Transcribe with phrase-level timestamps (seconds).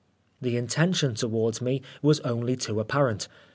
[0.41, 3.27] The intention towards me was only too apparent.